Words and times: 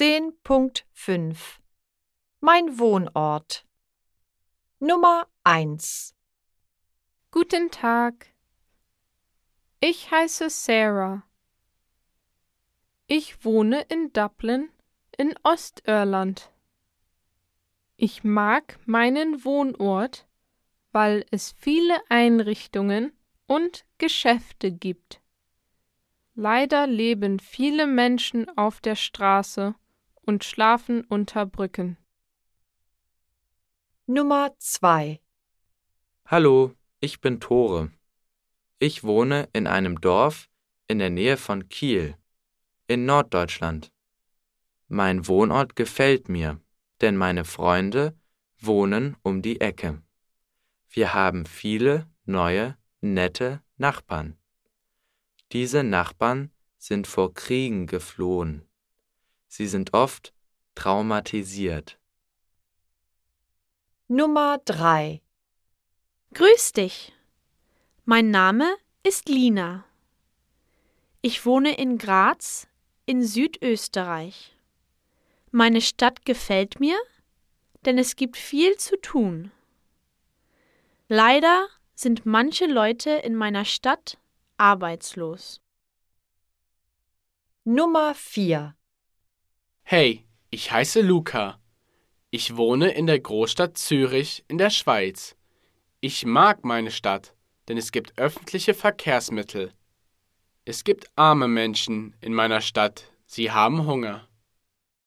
10.5 0.00 1.58
Mein 2.38 2.78
Wohnort 2.78 3.66
Nummer 4.78 5.26
1 5.42 6.14
Guten 7.32 7.72
Tag. 7.72 8.28
Ich 9.80 10.08
heiße 10.12 10.50
Sarah. 10.50 11.24
Ich 13.08 13.44
wohne 13.44 13.80
in 13.88 14.12
Dublin 14.12 14.68
in 15.16 15.34
Ostirland. 15.42 16.52
Ich 17.96 18.22
mag 18.22 18.78
meinen 18.86 19.44
Wohnort, 19.44 20.28
weil 20.92 21.26
es 21.32 21.56
viele 21.58 21.98
Einrichtungen 22.08 23.12
und 23.48 23.84
Geschäfte 23.98 24.70
gibt. 24.70 25.20
Leider 26.36 26.86
leben 26.86 27.40
viele 27.40 27.88
Menschen 27.88 28.48
auf 28.56 28.80
der 28.80 28.94
Straße 28.94 29.74
und 30.28 30.44
schlafen 30.44 31.04
unter 31.04 31.46
Brücken. 31.46 31.96
Nummer 34.04 34.54
2 34.58 35.22
Hallo, 36.26 36.74
ich 37.00 37.22
bin 37.22 37.40
Tore. 37.40 37.90
Ich 38.78 39.04
wohne 39.04 39.48
in 39.54 39.66
einem 39.66 40.02
Dorf 40.02 40.50
in 40.86 40.98
der 40.98 41.08
Nähe 41.08 41.38
von 41.38 41.70
Kiel 41.70 42.14
in 42.86 43.06
Norddeutschland. 43.06 43.90
Mein 44.88 45.26
Wohnort 45.26 45.76
gefällt 45.76 46.28
mir, 46.28 46.60
denn 47.00 47.16
meine 47.16 47.46
Freunde 47.46 48.14
wohnen 48.60 49.16
um 49.22 49.40
die 49.40 49.62
Ecke. 49.62 50.02
Wir 50.90 51.14
haben 51.14 51.46
viele 51.46 52.06
neue, 52.26 52.76
nette 53.00 53.62
Nachbarn. 53.78 54.36
Diese 55.52 55.82
Nachbarn 55.82 56.50
sind 56.76 57.06
vor 57.06 57.32
Kriegen 57.32 57.86
geflohen. 57.86 58.67
Sie 59.48 59.66
sind 59.66 59.94
oft 59.94 60.32
traumatisiert. 60.74 61.98
Nummer 64.06 64.58
3 64.64 65.20
Grüß 66.34 66.72
dich. 66.74 67.12
Mein 68.04 68.30
Name 68.30 68.76
ist 69.02 69.28
Lina. 69.28 69.84
Ich 71.20 71.44
wohne 71.44 71.76
in 71.76 71.98
Graz 71.98 72.68
in 73.06 73.22
Südösterreich. 73.22 74.54
Meine 75.50 75.80
Stadt 75.80 76.24
gefällt 76.24 76.78
mir, 76.78 76.98
denn 77.84 77.98
es 77.98 78.16
gibt 78.16 78.36
viel 78.36 78.76
zu 78.76 79.00
tun. 79.00 79.50
Leider 81.08 81.66
sind 81.94 82.26
manche 82.26 82.66
Leute 82.66 83.10
in 83.10 83.34
meiner 83.34 83.64
Stadt 83.64 84.18
arbeitslos. 84.58 85.60
Nummer 87.64 88.14
4 88.14 88.77
Hey, 89.90 90.26
ich 90.50 90.70
heiße 90.70 91.00
Luca. 91.00 91.58
Ich 92.28 92.58
wohne 92.58 92.90
in 92.90 93.06
der 93.06 93.18
Großstadt 93.18 93.78
Zürich 93.78 94.44
in 94.46 94.58
der 94.58 94.68
Schweiz. 94.68 95.34
Ich 96.02 96.26
mag 96.26 96.62
meine 96.62 96.90
Stadt, 96.90 97.34
denn 97.68 97.78
es 97.78 97.90
gibt 97.90 98.18
öffentliche 98.18 98.74
Verkehrsmittel. 98.74 99.72
Es 100.66 100.84
gibt 100.84 101.06
arme 101.16 101.48
Menschen 101.48 102.14
in 102.20 102.34
meiner 102.34 102.60
Stadt, 102.60 103.10
sie 103.24 103.50
haben 103.50 103.86
Hunger. 103.86 104.27